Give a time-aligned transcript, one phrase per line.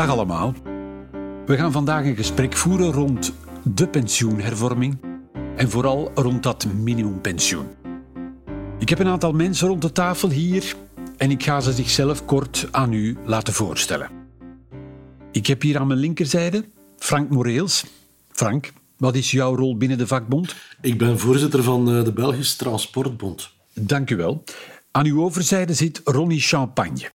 [0.00, 0.54] Dag allemaal.
[1.46, 3.32] We gaan vandaag een gesprek voeren rond
[3.64, 4.98] de pensioenhervorming
[5.56, 7.66] en vooral rond dat minimumpensioen.
[8.78, 10.74] Ik heb een aantal mensen rond de tafel hier
[11.16, 14.10] en ik ga ze zichzelf kort aan u laten voorstellen.
[15.32, 16.64] Ik heb hier aan mijn linkerzijde
[16.96, 17.84] Frank Moreels.
[18.32, 20.54] Frank, wat is jouw rol binnen de vakbond?
[20.80, 23.50] Ik ben voorzitter van eh, de Belgische Transportbond.
[23.74, 24.44] Dank u wel.
[24.90, 27.10] Aan uw overzijde zit Ronnie Champagne.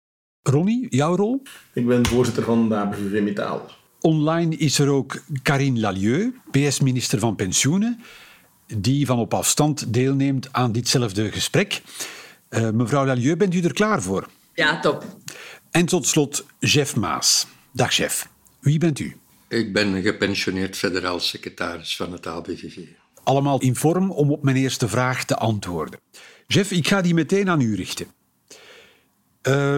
[0.50, 1.42] Ronnie, jouw rol?
[1.74, 3.70] Ik ben voorzitter van de ABVV Metaal.
[4.02, 8.00] Online is er ook Karine Lalieu, PS-minister van Pensioenen,
[8.78, 11.82] die van op afstand deelneemt aan ditzelfde gesprek.
[12.50, 14.30] Uh, mevrouw Lalieu, bent u er klaar voor?
[14.54, 15.06] Ja, top.
[15.72, 17.48] En tot slot Jeff Maas.
[17.72, 18.30] Dag chef.
[18.60, 19.18] Wie bent u?
[19.48, 22.78] Ik ben gepensioneerd federaal secretaris van het ABVV.
[23.24, 26.00] Allemaal in vorm om op mijn eerste vraag te antwoorden.
[26.48, 28.08] Jeff, ik ga die meteen aan u richten.
[29.48, 29.78] Uh,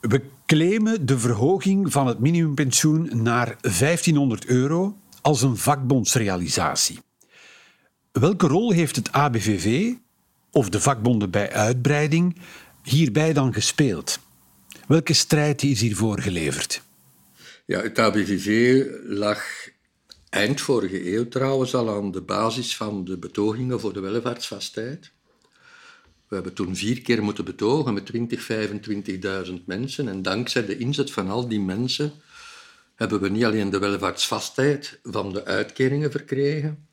[0.00, 6.98] we claimen de verhoging van het minimumpensioen naar 1500 euro als een vakbondsrealisatie.
[8.12, 9.92] Welke rol heeft het ABVV
[10.50, 12.36] of de vakbonden bij uitbreiding
[12.82, 14.18] hierbij dan gespeeld?
[14.86, 16.82] Welke strijd is hiervoor geleverd?
[17.66, 19.42] Ja, het ABVV lag
[20.28, 25.12] eind vorige eeuw trouwens al aan de basis van de betogingen voor de welvaartsvastheid.
[26.30, 28.48] We hebben toen vier keer moeten betogen met 20,
[29.48, 30.08] 25.000 mensen.
[30.08, 32.12] En dankzij de inzet van al die mensen
[32.94, 36.86] hebben we niet alleen de welvaartsvastheid van de uitkeringen verkregen,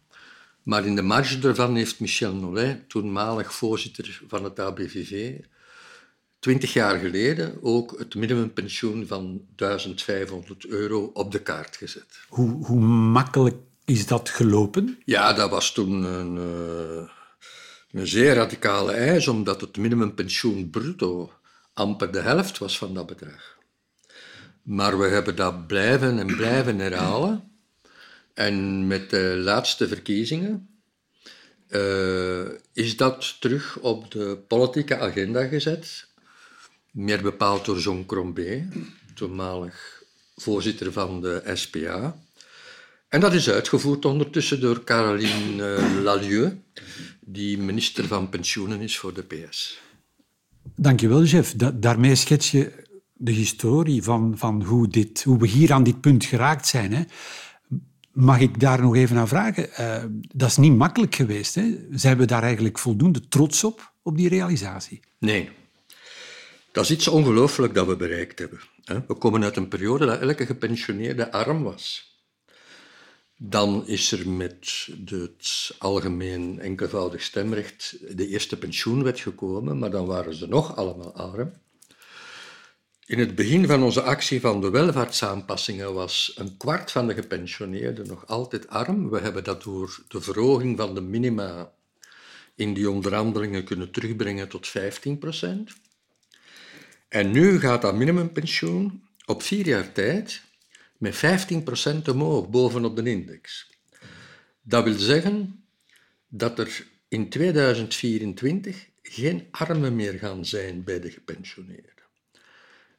[0.64, 5.34] maar in de marge daarvan heeft Michel Nollet, toenmalig voorzitter van het ABVV,
[6.40, 12.20] twintig jaar geleden ook het minimumpensioen van 1500 euro op de kaart gezet.
[12.30, 15.00] Hoe, hoe makkelijk is dat gelopen?
[15.06, 17.10] Ja, dat was toen een, uh,
[17.92, 21.32] een zeer radicale eis, omdat het minimumpensioen bruto
[21.74, 23.58] amper de helft was van dat bedrag.
[24.62, 27.52] Maar we hebben dat blijven en blijven herhalen.
[28.34, 30.70] En met de laatste verkiezingen
[31.70, 36.08] uh, is dat terug op de politieke agenda gezet.
[36.92, 38.68] Meer bepaald door Jean Crombé,
[39.14, 40.04] toenmalig
[40.36, 42.18] voorzitter van de SPA.
[43.08, 46.62] En dat is uitgevoerd ondertussen door Caroline uh, Lalieu,
[47.20, 49.82] die minister van Pensioenen is voor de PS.
[50.76, 51.54] Dankjewel, Jeff.
[51.54, 56.02] Da daarmee schets je de historie van, van hoe, dit, hoe we hier aan dit
[56.02, 56.94] punt geraakt zijn.
[56.94, 57.04] Hè.
[58.12, 59.70] Mag ik daar nog even naar vragen?
[59.80, 60.04] Uh,
[60.36, 61.56] dat is niet makkelijk geweest.
[61.56, 61.78] Hè?
[61.92, 65.00] Zijn we daar eigenlijk voldoende trots op, op die realisatie?
[65.20, 65.50] Nee.
[66.72, 68.60] Dat is iets ongelooflijk dat we bereikt hebben.
[69.08, 72.07] We komen uit een periode dat elke gepensioneerde arm was.
[73.38, 80.36] Dan is er met het algemeen enkelvoudig stemrecht de eerste pensioenwet gekomen, maar dan waren
[80.36, 81.54] ze nog allemaal arm.
[83.06, 88.08] In het begin van onze actie van de welvaartsaanpassingen was een kwart van de gepensioneerden
[88.08, 89.10] nog altijd arm.
[89.10, 91.72] We hebben dat door de verhoging van de minima
[92.56, 95.76] in die onderhandelingen kunnen terugbrengen tot 15 procent.
[97.08, 100.42] En nu gaat dat minimumpensioen op vier jaar tijd
[100.98, 103.70] met 15 procent omhoog bovenop de index.
[104.62, 105.64] Dat wil zeggen
[106.28, 111.96] dat er in 2024 geen armen meer gaan zijn bij de gepensioneerden.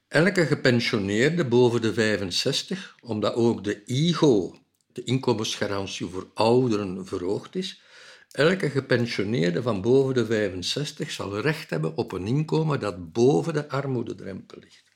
[0.08, 4.58] Elke gepensioneerde boven de 65, omdat ook de IGO,
[4.92, 7.82] de inkomensgarantie voor ouderen, verhoogd is,
[8.30, 13.68] elke gepensioneerde van boven de 65 zal recht hebben op een inkomen dat boven de
[13.68, 14.87] armoededrempel ligt.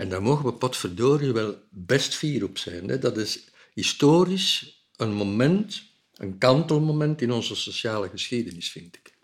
[0.00, 2.88] En daar mogen we potverdorie wel best fier op zijn.
[2.88, 2.98] Hè?
[2.98, 5.82] Dat is historisch een moment,
[6.14, 9.14] een kantelmoment in onze sociale geschiedenis, vind ik.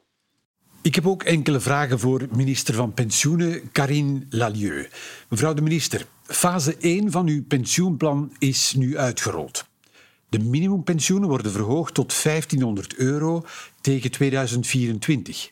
[0.83, 4.89] Ik heb ook enkele vragen voor minister van Pensioenen, Karine Lalieu.
[5.29, 9.67] Mevrouw de minister, fase 1 van uw pensioenplan is nu uitgerold.
[10.29, 13.45] De minimumpensioenen worden verhoogd tot 1500 euro
[13.81, 15.51] tegen 2024.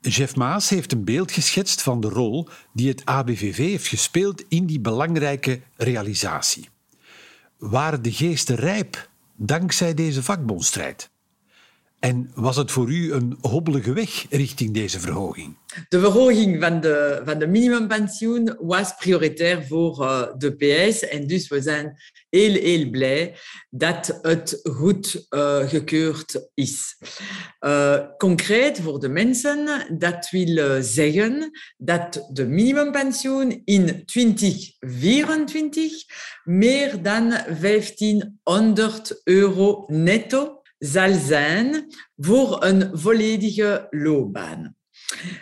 [0.00, 4.66] Jeff Maas heeft een beeld geschetst van de rol die het ABVV heeft gespeeld in
[4.66, 6.68] die belangrijke realisatie.
[7.58, 11.10] Waren de geesten rijp dankzij deze vakbondstrijd?
[11.98, 15.56] En was het voor u een hobbelige weg richting deze verhoging?
[15.88, 21.08] De verhoging van de, van de minimumpensioen was prioritair voor uh, de PS.
[21.08, 23.36] En dus we zijn heel, heel blij
[23.70, 26.96] dat het goed uh, gekeurd is.
[27.60, 35.92] Uh, concreet voor de mensen, dat wil zeggen dat de minimumpensioen in 2024
[36.44, 37.28] meer dan
[37.60, 44.78] 1500 euro netto zal zijn voor een volledige loopbaan.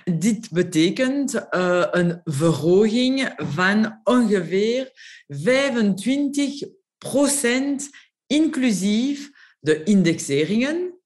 [0.04, 4.90] Dit betekent uh, een verhoging van ongeveer
[5.26, 6.62] 25
[6.98, 7.88] procent,
[8.26, 9.30] inclusief
[9.60, 11.00] de indexeringen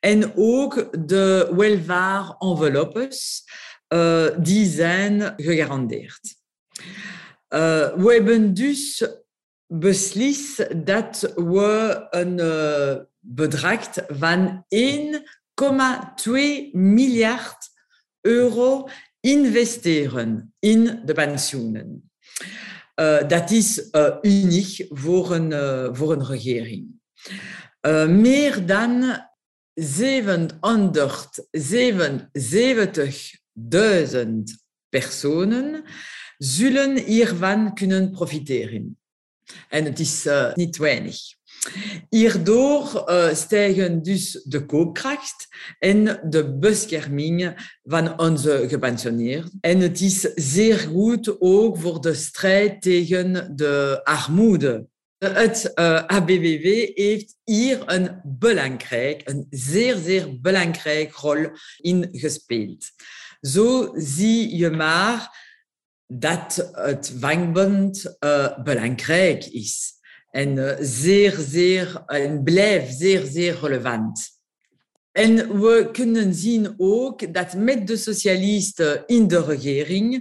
[0.00, 3.44] en ook de welvaart-enveloppes
[3.88, 6.34] uh, die zijn gegarandeerd.
[7.48, 9.08] Uh, we hebben dus
[9.66, 16.32] beslist dat we een uh, bedrag van 1,2
[16.72, 17.74] miljard
[18.26, 18.88] euro
[19.20, 22.10] investeren in de pensioenen.
[23.00, 26.94] Uh, dat is uh, uniek voor een, uh, voor een regering.
[28.08, 29.24] meer dan
[29.80, 29.84] 777.000
[34.88, 35.84] personen
[36.38, 38.98] zullen hiervan kunnen profiteren.
[39.68, 41.35] En het is niet weinig.
[42.08, 45.48] Hierdoor uh, stijgen dus de koopkracht
[45.78, 49.58] en de bescherming van onze gepensioneerden.
[49.60, 54.86] En het is zeer goed ook voor de strijd tegen de armoede.
[55.18, 56.26] Het uh,
[56.94, 62.84] heeft hier een belangrijk, een zeer, zeer belangrijk rol in gespeeld.
[63.40, 65.44] Zo zie je maar
[66.06, 69.95] dat het vangbond uh, belangrijk is
[70.36, 74.34] en zeer, zeer, en blijft zeer, zeer relevant.
[75.12, 80.14] En we kunnen zien ook dat met de socialisten in de regering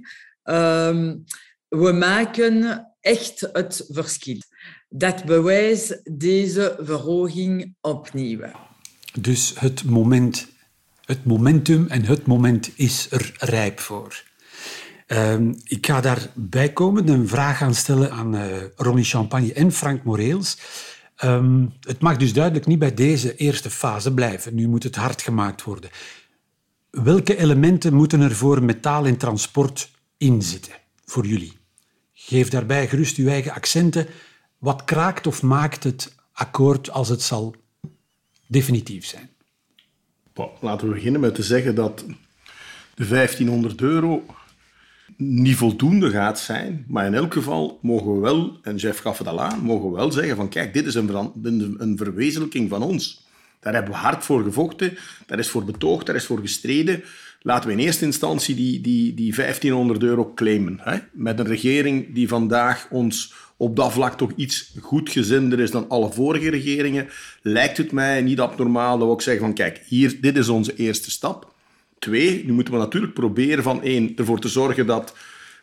[0.43, 1.23] um,
[1.67, 4.37] we maken echt het verschil.
[4.89, 8.39] Dat bewijst deze verhoging opnieuw.
[9.19, 10.47] Dus het moment,
[11.05, 14.23] het momentum en het moment is er rijp voor.
[15.07, 20.03] Uh, ik ga daarbij komen een vraag gaan stellen aan uh, Ronnie Champagne en Frank
[20.03, 20.57] Moreels.
[21.23, 24.55] Um, het mag dus duidelijk niet bij deze eerste fase blijven.
[24.55, 25.89] Nu moet het hard gemaakt worden.
[26.89, 30.73] Welke elementen moeten er voor metaal en transport inzitten
[31.05, 31.57] voor jullie?
[32.13, 34.07] Geef daarbij gerust uw eigen accenten.
[34.57, 37.55] Wat kraakt of maakt het akkoord als het zal
[38.47, 39.29] definitief zijn?
[40.59, 42.05] Laten we beginnen met te zeggen dat
[42.95, 44.25] de 1500 euro
[45.17, 46.85] niet voldoende gaat zijn.
[46.87, 49.95] Maar in elk geval mogen we wel, en Jeff gaf het al aan, mogen we
[49.95, 51.31] wel zeggen van kijk, dit is een,
[51.77, 53.25] een verwezenlijking van ons.
[53.59, 57.03] Daar hebben we hard voor gevochten, daar is voor betoogd, daar is voor gestreden.
[57.41, 60.79] Laten we in eerste instantie die, die, die 1500 euro claimen.
[60.81, 60.97] Hè?
[61.11, 66.11] Met een regering die vandaag ons op dat vlak toch iets goedgezinder is dan alle
[66.11, 67.07] vorige regeringen,
[67.41, 70.75] lijkt het mij niet abnormaal dat we ook zeggen van kijk, hier, dit is onze
[70.75, 71.54] eerste stap.
[72.05, 75.15] Twee, nu moeten we natuurlijk proberen van één, ervoor te zorgen dat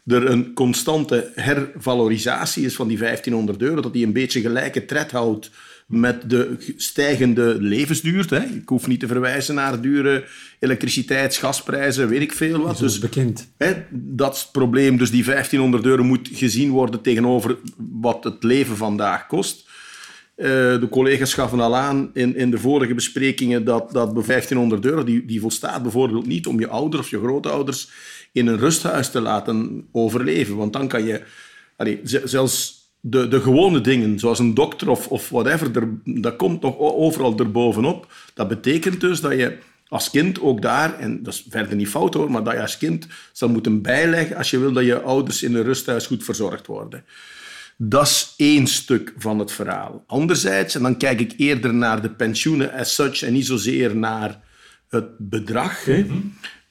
[0.06, 5.10] er een constante hervalorisatie is van die 1500 euro, dat die een beetje gelijke tred
[5.10, 5.50] houdt
[5.86, 8.26] met de stijgende levensduur.
[8.28, 8.42] Hè.
[8.42, 10.24] Ik hoef niet te verwijzen naar dure
[10.58, 12.78] elektriciteits, gasprijzen, weet ik veel wat.
[12.78, 13.48] Dat is dus, bekend.
[13.56, 14.96] Hè, dat is het probleem.
[14.96, 19.70] Dus die 1500 euro moet gezien worden tegenover wat het leven vandaag kost.
[20.42, 20.48] Uh,
[20.80, 25.04] de collega's gaven al aan in, in de vorige besprekingen dat, dat bij 1500 euro,
[25.04, 27.90] die, die volstaat bijvoorbeeld niet om je ouders of je grootouders
[28.32, 30.56] in een rusthuis te laten overleven.
[30.56, 31.22] Want dan kan je,
[31.76, 36.62] allee, zelfs de, de gewone dingen, zoals een dokter of, of whatever, er, dat komt
[36.62, 38.12] nog overal erbovenop.
[38.34, 42.14] Dat betekent dus dat je als kind ook daar, en dat is verder niet fout
[42.14, 45.42] hoor, maar dat je als kind zal moeten bijleggen als je wil dat je ouders
[45.42, 47.04] in een rusthuis goed verzorgd worden.
[47.84, 50.04] Dat is één stuk van het verhaal.
[50.06, 54.40] Anderzijds, en dan kijk ik eerder naar de pensioenen as such en niet zozeer naar
[54.88, 55.84] het bedrag.
[55.84, 55.98] Hè.
[55.98, 56.16] Mhm.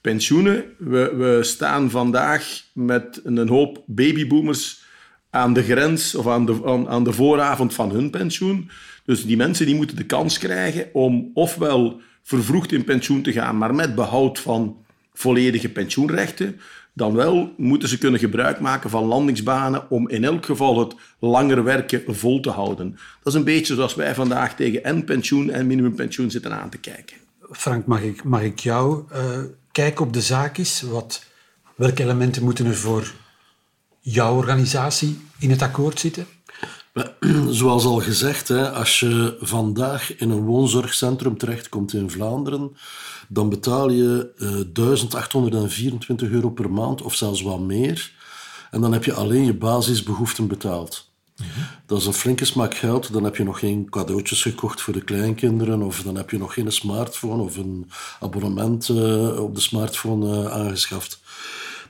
[0.01, 4.84] Pensioenen, we, we staan vandaag met een hoop babyboomers
[5.30, 8.70] aan de grens of aan de, aan, aan de vooravond van hun pensioen.
[9.06, 13.58] Dus die mensen die moeten de kans krijgen om ofwel vervroegd in pensioen te gaan,
[13.58, 16.60] maar met behoud van volledige pensioenrechten,
[16.93, 21.63] dan wel moeten ze kunnen gebruik maken van landingsbanen om in elk geval het langer
[21.63, 22.91] werken vol te houden.
[22.91, 26.77] Dat is een beetje zoals wij vandaag tegen en pensioen en minimumpensioen zitten aan te
[26.77, 27.17] kijken.
[27.51, 29.39] Frank, mag ik, mag ik jou uh,
[29.71, 30.57] kijken op de zaak?
[30.81, 31.25] Wat,
[31.75, 33.13] welke elementen moeten er voor
[34.00, 36.25] jouw organisatie in het akkoord zitten?
[37.50, 42.75] Zoals al gezegd, als je vandaag in een woonzorgcentrum terechtkomt in Vlaanderen,
[43.27, 44.31] dan betaal je
[44.74, 48.12] 1824 eh, euro per maand of zelfs wat meer.
[48.71, 51.10] En dan heb je alleen je basisbehoeften betaald.
[51.86, 53.13] Dat is een flinke smak geld.
[53.13, 56.53] Dan heb je nog geen cadeautjes gekocht voor de kleinkinderen, of dan heb je nog
[56.53, 61.19] geen smartphone of een abonnement uh, op de smartphone uh, aangeschaft.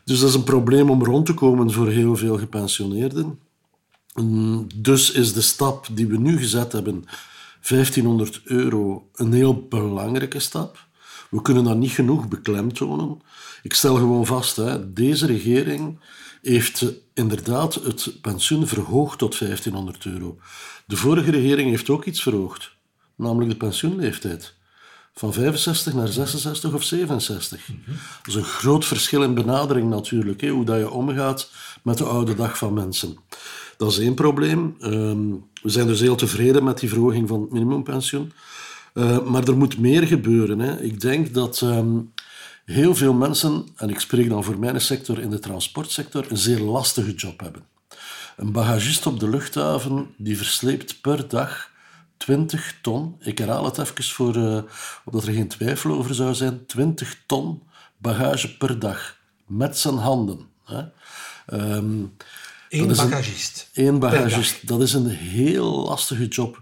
[0.04, 3.40] Dus dat is een probleem om rond te komen voor heel veel gepensioneerden.
[4.76, 7.06] Dus is de stap die we nu gezet hebben,
[7.68, 10.88] 1500 euro, een heel belangrijke stap.
[11.30, 13.22] We kunnen dat niet genoeg beklemtonen.
[13.64, 16.00] Ik stel gewoon vast, hè, deze regering
[16.42, 20.38] heeft inderdaad het pensioen verhoogd tot 1500 euro.
[20.86, 22.72] De vorige regering heeft ook iets verhoogd,
[23.16, 24.54] namelijk de pensioenleeftijd.
[25.14, 27.66] Van 65 naar 66 of 67.
[28.18, 31.52] Dat is een groot verschil in benadering natuurlijk, hè, hoe dat je omgaat
[31.84, 33.18] met de oude dag van mensen.
[33.82, 34.76] Dat is één probleem.
[34.80, 35.30] Ehm,
[35.62, 38.32] we zijn dus heel tevreden met die verhoging van het minimumpensioen.
[38.94, 40.60] Uh, maar er moet meer gebeuren.
[40.60, 40.82] Hè.
[40.82, 41.98] Ik denk dat ehm,
[42.66, 46.60] heel veel mensen, en ik spreek dan voor mijn sector in de transportsector, een zeer
[46.60, 47.64] lastige job hebben.
[48.38, 51.70] Een bagagist op de luchthaven die versleept per dag
[52.18, 54.62] 20 ton, ik herhaal het even voor, uh,
[55.06, 57.62] opdat er geen twijfel over zou zijn, 20 ton
[57.98, 60.40] bagage per dag met zijn handen.
[60.66, 60.84] Hè.
[61.54, 62.14] Um,
[62.72, 63.70] Eén bagagist.
[63.74, 64.68] Eén bagagist.
[64.68, 66.62] Dat is een heel lastige job.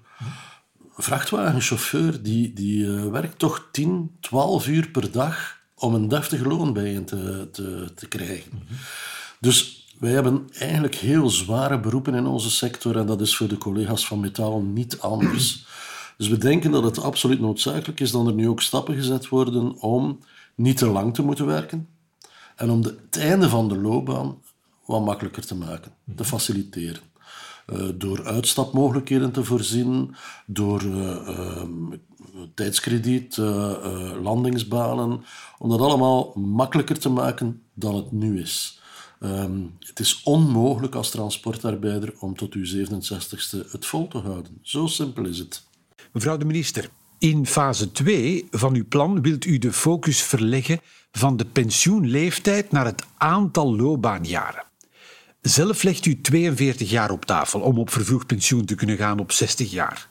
[0.96, 6.46] Een vrachtwagenchauffeur die, die uh, werkt toch 10, 12 uur per dag om een deftig
[6.46, 8.52] loon bij te, te, te krijgen.
[9.40, 13.58] Dus wij hebben eigenlijk heel zware beroepen in onze sector en dat is voor de
[13.58, 15.66] collega's van Metaal niet anders.
[16.18, 19.82] Dus we denken dat het absoluut noodzakelijk is dat er nu ook stappen gezet worden
[19.82, 20.20] om
[20.56, 21.88] niet te lang te moeten werken
[22.56, 24.38] en om de, het einde van de loopbaan
[24.90, 27.02] wat makkelijker te maken, te faciliteren.
[27.68, 30.16] Uh, door uitstapmogelijkheden te voorzien,
[30.46, 32.02] door uh, um,
[32.54, 33.72] tijdskrediet, uh,
[34.22, 35.24] landingsbanen,
[35.58, 38.82] om dat allemaal makkelijker te maken dan het nu is.
[39.20, 44.58] Um, het is onmogelijk als transportarbeider om tot uw 67ste het vol te houden.
[44.62, 45.64] Zo simpel is het.
[46.12, 50.80] Mevrouw de minister, in fase 2 van uw plan wilt u de focus verleggen
[51.12, 54.69] van de pensioenleeftijd naar het aantal loopbaanjaren.
[55.42, 59.32] Zelf legt u 42 jaar op tafel om op vervroegd pensioen te kunnen gaan op
[59.32, 60.10] 60 jaar.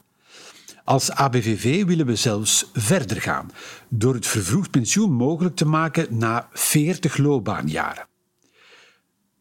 [0.85, 3.51] Als ABVV willen we zelfs verder gaan,
[3.89, 8.07] door het vervroegd pensioen mogelijk te maken na 40 loopbaanjaren.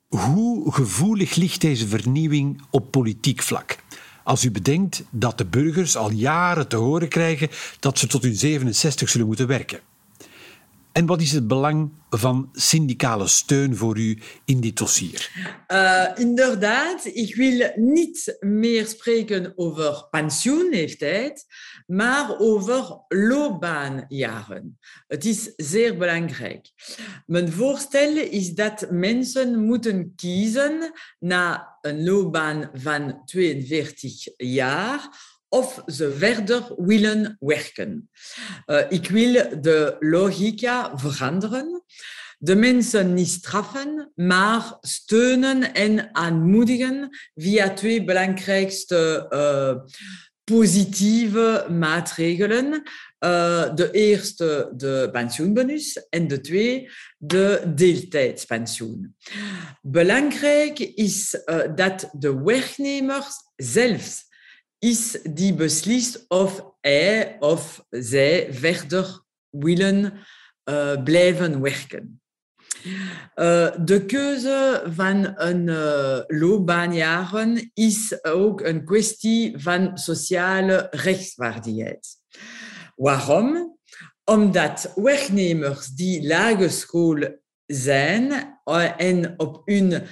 [0.07, 3.77] Hoe gevoelig ligt deze vernieuwing op politiek vlak?
[4.23, 8.35] Als u bedenkt dat de burgers al jaren te horen krijgen dat ze tot hun
[8.35, 9.79] 67 zullen moeten werken.
[10.97, 15.31] En wat is het belang van syndicale steun voor u in dit dossier?
[15.67, 21.45] Uh, inderdaad, ik wil niet meer spreken over pensioenleeftijd,
[21.85, 24.79] maar over loopbaanjaren.
[25.07, 26.67] Het is zeer belangrijk.
[27.25, 35.09] Mijn voorstel is dat mensen moeten kiezen na een loopbaan van 42 jaar
[35.49, 38.09] of ze verder willen werken.
[38.65, 41.83] Uh, ik wil de logica veranderen.
[42.39, 49.93] De mensen niet straffen, maar steunen en aanmoedigen via twee belangrijkste uh,
[50.43, 52.65] positieve maatregelen.
[53.19, 59.15] Uh, de eerste, de pensioenbonus, en de tweede, de deeltijdspensioen.
[59.81, 61.43] Belangrijk is
[61.75, 64.26] dat de werknemers zelf
[64.79, 70.13] is die beslist of hij of zij verder willen
[70.69, 72.21] uh, blijven werken.
[73.35, 82.07] Uh, de keuze van een uh, loopbaanjaren is ook een kwestie van sociale rechtswaardigheid.
[82.95, 83.77] Waarom?
[84.23, 88.57] Omdat werknemers die lage school zijn
[88.97, 90.03] en op hun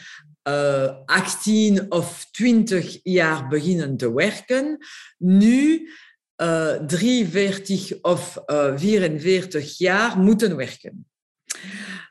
[0.48, 4.78] uh, 18 of 20 jaar beginnen te werken,
[5.18, 5.90] nu
[6.38, 11.08] uh, 43 of uh, 44 jaar moeten werken.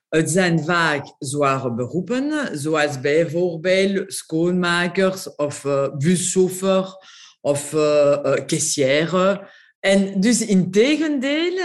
[0.09, 5.63] Het zijn vaak zware beroepen, zoals bijvoorbeeld schoonmakers of
[5.99, 6.97] buschauffeur
[7.41, 7.71] of
[8.47, 9.49] caissière.
[9.81, 11.59] En dus in tegendeel,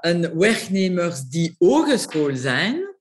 [0.00, 2.96] een werknemers die hogeschool zijn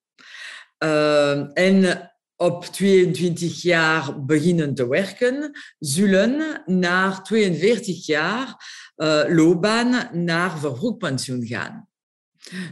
[1.54, 2.11] en
[2.42, 8.56] op 22 jaar beginnen te werken, zullen na 42 jaar
[8.98, 11.90] uh, loopbaan naar vervroegd pensioen gaan.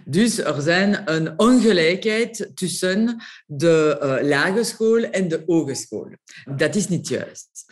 [0.05, 6.09] Dus er zijn een ongelijkheid tussen de uh, lage school en de hogeschool.
[6.55, 7.65] Dat is niet juist.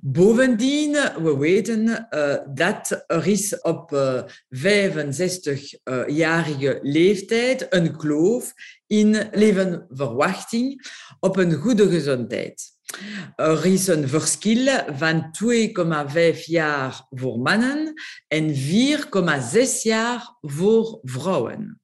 [0.00, 4.22] Bovendien, we weten uh, dat er is op uh,
[4.56, 8.52] 65-jarige leeftijd een kloof
[8.86, 10.86] in levenverwachting
[11.20, 12.75] op een goede gezondheid.
[13.62, 14.66] Is een verschil
[14.96, 15.34] van
[16.34, 17.92] 2,5 jaar voor mannen
[18.28, 21.80] en 4,6 jaar voor vrouwen.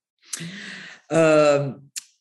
[1.08, 1.72] Uh,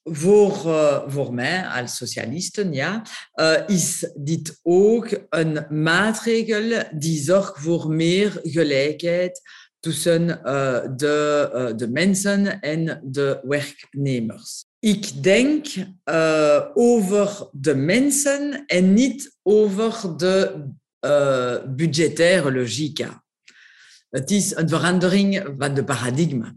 [0.03, 7.59] voor, uh, voor mij als socialisten ja, uh, is dit ook een maatregel die zorgt
[7.59, 9.41] voor meer gelijkheid
[9.79, 10.27] tussen
[10.97, 14.65] de, de mensen en de werknemers.
[14.83, 15.67] Ik denk
[16.73, 20.65] over de mensen en niet over de
[21.75, 23.23] budgettaire logica.
[24.09, 26.55] Het is een verandering van de paradigma.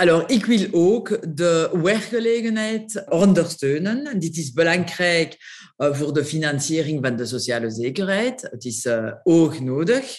[0.00, 4.20] Alors, ik wil ook de werkgelegenheid ondersteunen.
[4.20, 5.36] Dit is belangrijk
[5.76, 8.42] uh, voor de financiering van de sociale zekerheid.
[8.42, 10.18] Het is uh, hoog nodig.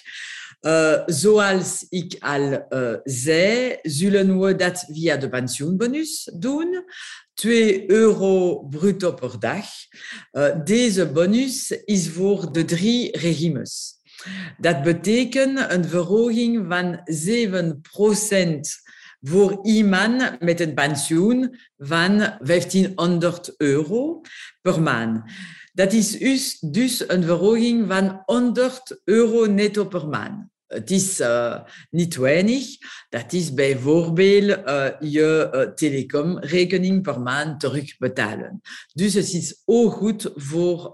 [0.62, 2.66] Uh, zoals ik al
[3.04, 6.84] zei, zullen we dat via de pensioenbonus doen.
[7.40, 9.66] 2 euro bruto per dag.
[10.64, 13.98] deze bonus is voor de drie regimes.
[14.58, 18.76] Dat betekent een verhoging van 7 procent
[19.22, 24.22] voor iemand met een pensioen van 1500 euro
[24.62, 25.32] per maand.
[25.74, 30.49] Dat is dus, dus een verhoging van 100 euro netto per maand.
[30.70, 31.56] Het is uh,
[31.90, 32.66] niet weinig.
[33.10, 38.62] Dat is bijvoorbeeld uh, je uh, telecomrekening per maand terugbetalen.
[38.94, 40.94] Dus het is ook goed voor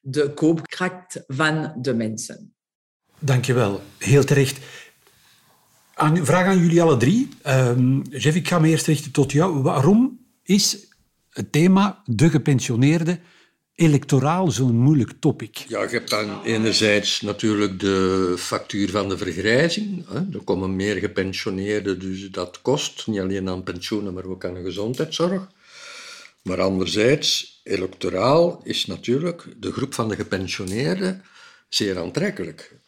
[0.00, 2.54] de koopkracht van de mensen.
[3.18, 3.80] Dankjewel.
[3.98, 4.58] Heel terecht.
[5.94, 7.28] Aan, vraag aan jullie alle drie.
[7.46, 9.62] Um, Jeff, ik ga me eerst richten tot jou.
[9.62, 10.88] Waarom is
[11.30, 13.20] het thema de gepensioneerde
[13.76, 15.56] electoraal zo'n moeilijk topic?
[15.56, 20.06] Ja, je hebt dan enerzijds natuurlijk de factuur van de vergrijzing.
[20.32, 23.06] Er komen meer gepensioneerden, dus dat kost.
[23.06, 25.48] Niet alleen aan pensioenen, maar ook aan de gezondheidszorg.
[26.42, 31.22] Maar anderzijds, electoraal is natuurlijk de groep van de gepensioneerden
[31.68, 32.78] zeer aantrekkelijk.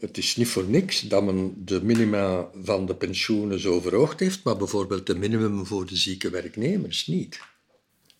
[0.00, 4.44] Het is niet voor niks dat men de minima van de pensioenen zo verhoogd heeft,
[4.44, 7.40] maar bijvoorbeeld de minimum voor de zieke werknemers niet.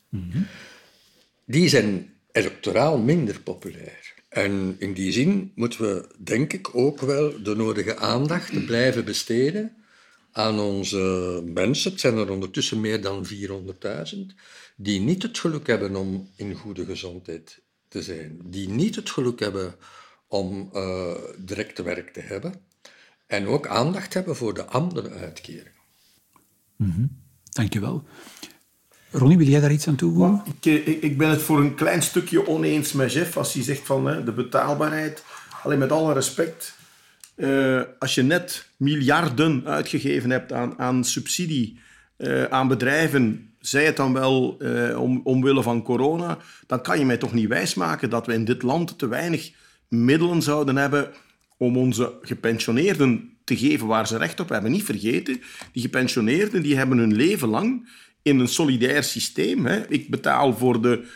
[0.09, 0.43] Mhm.
[1.51, 4.15] Die zijn electoraal minder populair.
[4.29, 9.77] En in die zin moeten we, denk ik, ook wel de nodige aandacht blijven besteden
[10.33, 11.91] aan onze mensen.
[11.91, 14.19] Het zijn er ondertussen meer dan 400.000
[14.77, 19.41] die niet het geluk hebben om in goede gezondheid te zijn, die niet het geluk
[19.41, 19.75] hebben
[20.27, 22.55] om uh, direct werk te hebben.
[23.27, 25.73] En ook aandacht hebben voor de andere uitkeringen.
[26.77, 27.23] Mm -hmm.
[27.53, 28.05] Dankjewel.
[29.11, 30.43] Ronnie, wil jij daar iets aan toevoegen?
[30.63, 33.87] Eh, ik, ik, ben het voor een klein stukje oneens met Jeff als hij zegt
[33.87, 35.25] van de betaalbaarheid.
[35.63, 36.77] Alleen met alle respect,
[37.37, 41.79] uh, als je net miljarden uitgegeven hebt aan, aan subsidie
[42.17, 44.57] uh, aan bedrijven, zij het dan wel
[44.97, 48.63] om, omwille van corona, dan kan je mij toch niet wijsmaken dat we in dit
[48.63, 49.53] land te weinig
[49.89, 51.11] middelen zouden hebben
[51.57, 54.71] om onze gepensioneerden te geven waar ze recht op hebben.
[54.71, 55.41] Niet vergeten,
[55.73, 57.89] die gepensioneerden die hebben hun leven lang
[58.29, 59.67] in een solidair systeem.
[59.67, 59.89] Hè.
[59.89, 61.07] Ik betaal voor de,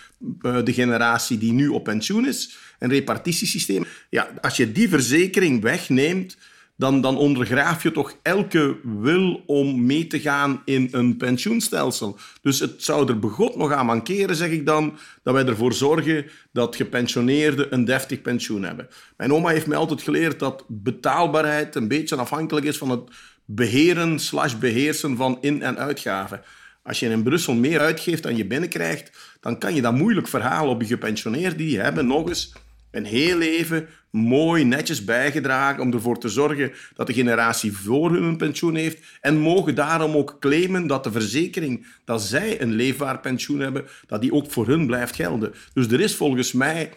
[0.42, 3.84] uh, de generatie die nu op pensioen is, een repartitiesysteem.
[4.10, 6.36] Ja, als je die verzekering wegneemt,
[6.76, 12.18] dan, dan ondergraaf je toch elke wil om mee te gaan in een pensioenstelsel.
[12.40, 16.26] Dus het zou er begot nog aan mankeren, zeg ik dan, dat wij ervoor zorgen
[16.52, 18.88] dat gepensioneerden een deftig pensioen hebben.
[19.16, 23.02] Mijn oma heeft mij altijd geleerd dat betaalbaarheid een beetje afhankelijk is van het
[23.44, 26.42] beheren slash beheersen van in- en uitgaven.
[26.82, 30.74] Als je in Brussel meer uitgeeft dan je binnenkrijgt, dan kan je dat moeilijk verhalen
[30.74, 31.58] op je gepensioneerden.
[31.58, 32.52] Die hebben nog eens
[32.90, 38.22] een heel leven mooi netjes bijgedragen om ervoor te zorgen dat de generatie voor hun
[38.22, 43.20] een pensioen heeft en mogen daarom ook claimen dat de verzekering dat zij een leefbaar
[43.20, 45.54] pensioen hebben, dat die ook voor hun blijft gelden.
[45.72, 46.90] Dus er is volgens mij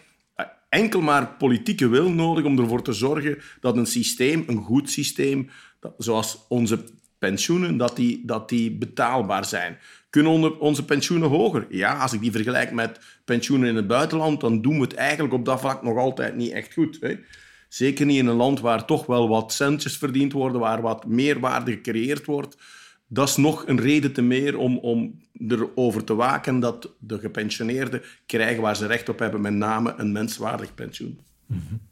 [0.68, 5.50] enkel maar politieke wil nodig om ervoor te zorgen dat een systeem, een goed systeem,
[5.98, 6.84] zoals onze
[7.18, 9.78] pensioenen, dat die, dat die betaalbaar zijn.
[10.10, 11.66] Kunnen onze pensioenen hoger?
[11.68, 15.34] Ja, als ik die vergelijk met pensioenen in het buitenland, dan doen we het eigenlijk
[15.34, 16.98] op dat vlak nog altijd niet echt goed.
[17.00, 17.14] Hè?
[17.68, 21.70] Zeker niet in een land waar toch wel wat centjes verdiend worden, waar wat meerwaarde
[21.70, 22.56] gecreëerd wordt.
[23.08, 28.02] Dat is nog een reden te meer om, om erover te waken dat de gepensioneerden
[28.26, 31.20] krijgen waar ze recht op hebben, met name een menswaardig pensioen.
[31.46, 31.85] Mm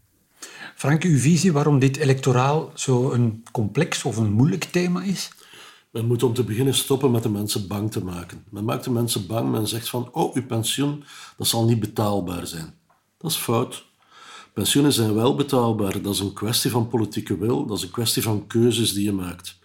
[0.74, 5.30] Frank, uw visie waarom dit electoraal zo een complex of een moeilijk thema is?
[5.90, 8.44] Men moet om te beginnen stoppen met de mensen bang te maken.
[8.50, 11.04] Men maakt de mensen bang, men zegt van, oh, uw pensioen,
[11.36, 12.74] dat zal niet betaalbaar zijn.
[13.18, 13.84] Dat is fout.
[14.52, 16.02] Pensioenen zijn wel betaalbaar.
[16.02, 19.12] Dat is een kwestie van politieke wil, dat is een kwestie van keuzes die je
[19.12, 19.58] maakt.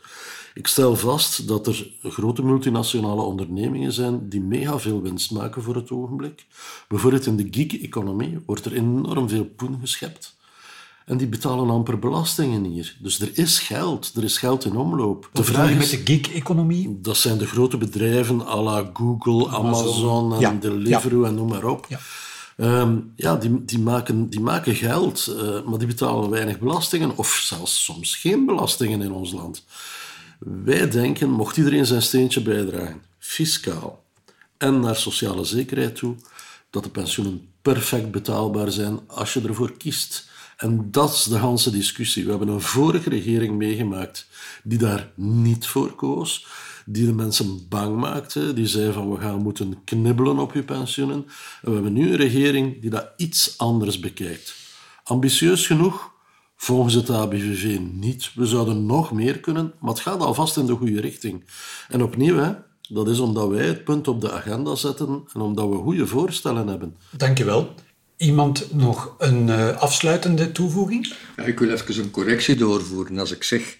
[0.54, 5.76] Ik stel vast dat er grote multinationale ondernemingen zijn die mega veel winst maken voor
[5.76, 6.46] het ogenblik.
[6.88, 10.38] Bijvoorbeeld in de gig-economie wordt er enorm veel poen geschept.
[11.10, 12.96] En die betalen amper belastingen hier.
[13.00, 15.30] Dus er is geld, er is geld in omloop.
[15.34, 17.00] De vraag is, met de gig-economie?
[17.02, 21.86] Dat zijn de grote bedrijven à la Google, Amazon, en Deliveroo en noem maar op.
[21.90, 22.00] Ja.
[22.58, 27.42] Ehm, ja, die, die, maken, die maken geld, uh, maar die betalen weinig belastingen of
[27.44, 29.66] zelfs soms geen belastingen in ons land.
[30.40, 34.04] Wij denken, mocht iedereen zijn steentje bijdragen, fiscaal
[34.58, 36.16] en naar sociale zekerheid toe,
[36.70, 40.29] dat de pensioenen perfect betaalbaar zijn als je ervoor kiest.
[40.60, 42.24] En dat is de hele discussie.
[42.24, 44.28] We hebben een vorige regering meegemaakt
[44.64, 46.48] die daar niet voor koos,
[46.86, 51.26] die de mensen bang maakte, die zei van we gaan moeten knibbelen op je pensioenen.
[51.62, 54.56] En we hebben nu een regering die dat iets anders bekijkt.
[55.04, 56.12] Ambitieus genoeg?
[56.56, 58.32] Volgens het ABVV niet.
[58.36, 61.44] We zouden nog meer kunnen, maar het gaat alvast in de goede richting.
[61.90, 62.56] En opnieuw,
[62.90, 66.68] dat is omdat wij het punt op de agenda zetten en omdat we goede voorstellen
[66.68, 66.96] hebben.
[67.12, 67.76] Dankjewel.
[68.20, 71.14] Iemand nog een uh, afsluitende toevoeging?
[71.38, 73.20] Ja, ik wil even een correctie doorvoeren.
[73.20, 73.78] Als ik zeg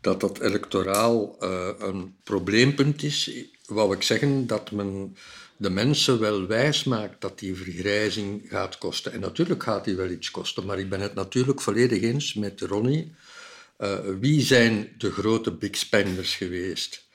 [0.00, 3.30] dat dat electoraal uh, een probleempunt is,
[3.66, 5.16] wou ik zeggen dat men
[5.56, 9.12] de mensen wel wijs maakt dat die vergrijzing gaat kosten.
[9.12, 12.60] En natuurlijk gaat die wel iets kosten, maar ik ben het natuurlijk volledig eens met
[12.60, 13.14] Ronnie.
[13.78, 17.08] Uh, wie zijn de grote big spenders geweest?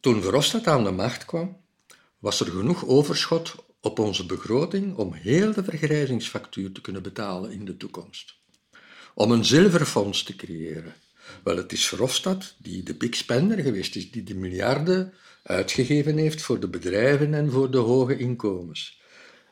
[0.00, 1.56] Toen Verhofstadt aan de macht kwam,
[2.18, 3.54] was er genoeg overschot
[3.86, 8.34] op onze begroting om heel de vergrijzingsfactuur te kunnen betalen in de toekomst.
[9.14, 10.94] Om een zilverfonds te creëren.
[11.44, 16.42] Wel, het is Verhofstadt die de big spender geweest is, die de miljarden uitgegeven heeft
[16.42, 19.00] voor de bedrijven en voor de hoge inkomens.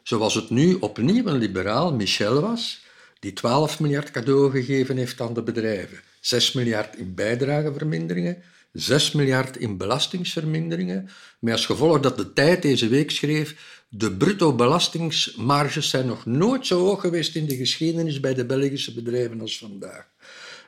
[0.03, 2.85] Zoals het nu opnieuw een liberaal Michel was,
[3.21, 6.01] die 12 miljard cadeau gegeven heeft aan de bedrijven.
[6.21, 8.43] 6 miljard in bijdrageverminderingen,
[8.75, 11.09] 6 miljard in belastingsverminderingen,
[11.39, 16.67] met als gevolg dat de tijd deze week schreef de bruto belastingsmarges zijn nog nooit
[16.67, 20.07] zo hoog geweest in de geschiedenis bij de Belgische bedrijven als vandaag.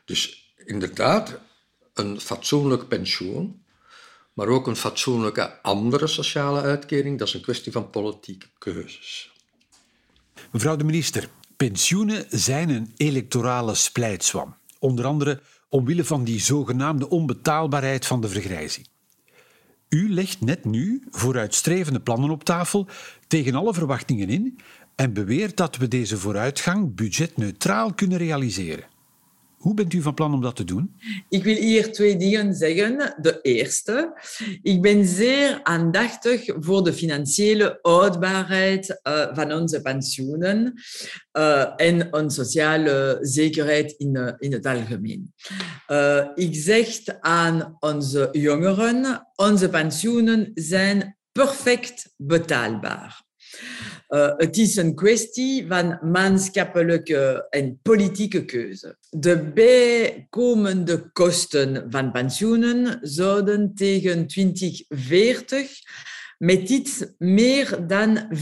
[0.05, 1.41] Dus inderdaad,
[1.95, 3.65] een fatsoenlijk pensioen,
[4.33, 9.33] maar ook een fatsoenlijke andere sociale uitkering, dat is een kwestie van politieke keuzes.
[10.53, 14.57] Mevrouw de minister, pensioenen zijn een electorale splijtswam.
[14.79, 18.87] Onder andere omwille van die zogenaamde onbetaalbaarheid van de vergrijzing.
[19.89, 22.87] U legt net nu vooruitstrevende plannen op tafel
[23.27, 24.59] tegen alle verwachtingen in
[24.95, 28.85] en beweert dat we deze vooruitgang budgetneutraal kunnen realiseren.
[29.57, 30.97] Hoe bent u van plan om dat te doen?
[31.29, 33.17] Ik wil hier twee dingen zeggen.
[33.21, 34.21] De eerste,
[34.63, 40.83] ik ben zeer aandachtig voor de financiële houdbaarheid uh, van onze pensioenen
[41.33, 45.35] uh, en onze sociale zekerheid in, uh, in het algemeen.
[46.35, 53.25] ik zeg aan onze jongeren, onze pensioenen zijn perfect betaalbaar.
[54.09, 58.97] Uh, het is een kwestie van maatschappelijke en politieke keuze.
[59.11, 65.71] De bijkomende kosten van pensioenen zouden tegen 2040
[66.39, 68.39] met iets meer dan 4%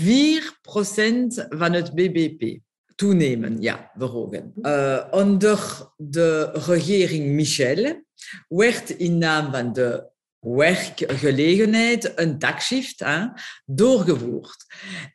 [1.48, 2.58] van het BBP
[2.94, 4.52] toenemen, ja, verhogen.
[4.62, 8.02] Uh, onder de regering Michel
[8.48, 10.12] werd in naam van de
[10.44, 13.26] werkgelegenheid, een takshift, hè,
[13.64, 14.64] doorgevoerd.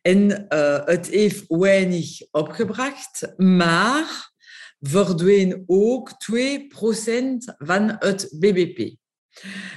[0.02, 4.32] En uh, het heeft weinig opgebracht, maar
[4.80, 6.16] verdween ook 2%
[7.58, 8.96] van het BBP.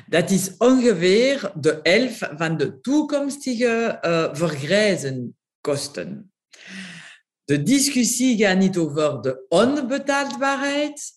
[0.06, 6.32] Dat is ongeveer de helft van de toekomstige uh, vergrijzenkosten.
[7.44, 11.12] De discussie gaat niet over de onbetaalbaarheid,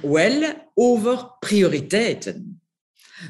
[0.00, 2.49] wel over prioriteiten.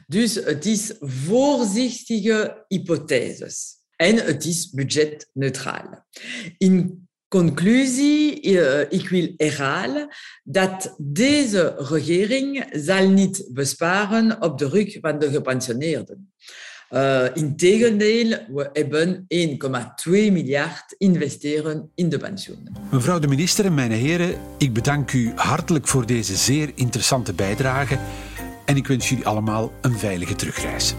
[0.07, 3.79] Dus het is voorzichtige hypotheses.
[3.97, 6.07] En het is budgetneutraal.
[6.59, 10.09] In conclusie, uh, ik wil herhalen
[10.45, 16.33] dat deze regering zal niet besparen op de rug van de gepensioneerden.
[16.91, 19.27] Uh, Integendeel, we hebben
[20.09, 22.73] 1,2 miljard investeren in de pensioenen.
[22.91, 27.99] Mevrouw de minister en mijn heren, ik bedank u hartelijk voor deze zeer interessante bijdrage
[28.65, 30.95] en ik wens jullie allemaal een veilige terugreis.